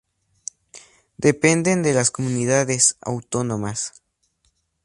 Dependen 1.19 1.83
de 1.83 1.93
las 1.93 2.09
Comunidades 2.09 2.97
Autónomas. 3.01 4.01